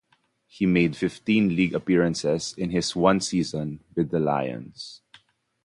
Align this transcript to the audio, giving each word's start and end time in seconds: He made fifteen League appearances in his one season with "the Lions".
He 0.47 0.65
made 0.65 0.95
fifteen 0.97 1.55
League 1.55 1.75
appearances 1.75 2.55
in 2.57 2.71
his 2.71 2.95
one 2.95 3.19
season 3.21 3.83
with 3.95 4.09
"the 4.09 4.19
Lions". 4.19 5.03